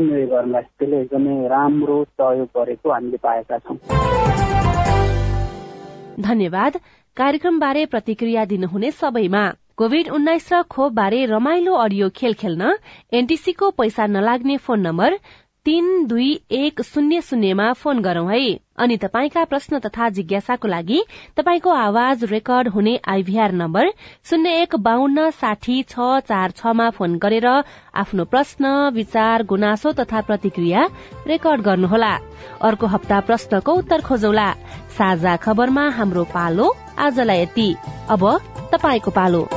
[0.08, 3.78] समन्वय गर्नलाई त्यसले एकदमै राम्रो सहयोग गरेको हामीले पाएका छौँ।
[6.20, 6.74] धन्यवाद।
[7.18, 9.44] कार्यक्रमबारे प्रतिक्रिया दिनुहुने सबैमा
[9.78, 12.72] कोविड उन्नाइस र खोप बारे रमाइलो अडियो खेल खेल्न
[13.14, 15.18] एनटीसीको पैसा नलाग्ने फोन नम्बर
[15.68, 18.40] तीन दुई एक शून्य शून्यमा फोन गरौं है।
[18.80, 21.00] अनि तपाईँका प्रश्न तथा जिज्ञासाको लागि
[21.38, 23.90] तपाईँको आवाज रेकर्ड हुने आइभीआर नम्बर
[24.30, 30.88] शून्य एक बान्न साठी छ चार छमा फोन गरेर आफ्नो प्रश्न विचार गुनासो तथा प्रतिक्रिया
[31.28, 32.14] रेकर्ड गर्नुहोला।
[32.64, 34.52] अर्को हप्ता प्रश्नको उत्तर खोजौला।
[34.98, 37.70] साझा खबरमा हाम्रो पालो आजलाई यति।
[38.10, 38.24] अब
[38.72, 39.48] तपाईँको पालो।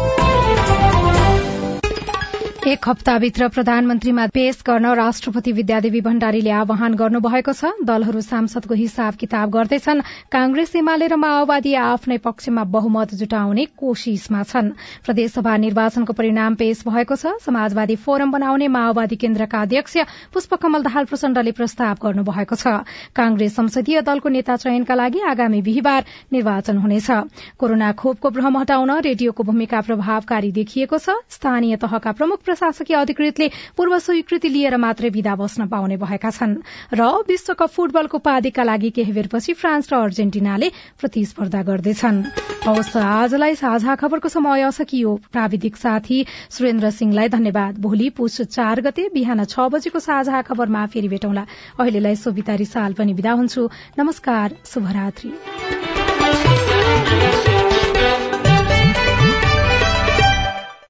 [2.61, 9.51] एक हप्ताभित्र प्रधानमन्त्रीमा पेश गर्न राष्ट्रपति विद्यादेवी भण्डारीले आह्वान गर्नुभएको छ। दलहरू सांसदको हिसाब किताब
[9.51, 14.69] गर्दैछन्। कांग्रेस एमाले र माओवादी आफ्नै पक्षमा बहुमत जुटाउने कोशिशमा छन्।
[15.07, 19.97] प्रदेशसभा निर्वाचनको परिणाम पेश भएको छ। समाजवादी फोरम बनाउने माओवादी केन्द्रका अध्यक्ष
[20.29, 22.85] पुष्पकमल दाहाल प्रचण्डले प्रस्ताव गर्नुभएको छ।
[23.17, 27.09] कांग्रेस संसदीय दलको नेता चयनका लागि आगामी बिहिबार निर्वाचन हुनेछ।
[27.57, 33.99] कोरोना खोपको भ्रम हटाउन रेडियोको भूमिका प्रभावकारी देखिएको छ। स्थानीय तहका प्रमुख प्रशासकीय अधिकृतले पूर्व
[34.01, 36.59] स्वीकृति लिएर मात्रै विदा बस्न पाउने भएका छन्।
[36.93, 42.19] र विश्वकप फुटबलको उपाधिका लागि केही बेरपछि फ्रान्स र अर्जेन्टिनाले प्रतिस्पर्धा गर्दैछन्।
[42.61, 46.19] आजलाई साझा खबरको समय सकियो। प्राविधिक साथी
[46.51, 51.47] सुरेन्द्र सिंहलाई धन्यवाद। भोलि पुष चार गते बिहान छ बजेको साझा खबरमा फेरि भेटौँला।
[51.81, 56.00] अहिलेलाई सोभिता रिसाल पनि विदा हुन्छु। नमस्कार शुभरात्री।